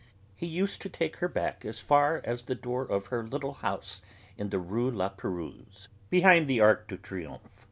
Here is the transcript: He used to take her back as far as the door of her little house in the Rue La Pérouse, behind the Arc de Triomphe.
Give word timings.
He 0.35 0.47
used 0.47 0.81
to 0.81 0.89
take 0.89 1.17
her 1.17 1.27
back 1.27 1.63
as 1.63 1.79
far 1.79 2.21
as 2.23 2.45
the 2.45 2.55
door 2.55 2.81
of 2.81 3.05
her 3.13 3.21
little 3.27 3.53
house 3.53 4.01
in 4.35 4.49
the 4.49 4.57
Rue 4.57 4.89
La 4.89 5.11
Pérouse, 5.11 5.89
behind 6.09 6.47
the 6.47 6.59
Arc 6.59 6.87
de 6.87 6.97
Triomphe. 6.97 7.59